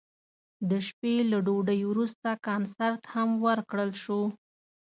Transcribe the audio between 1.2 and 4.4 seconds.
له ډوډۍ وروسته کنسرت هم ورکړل شو.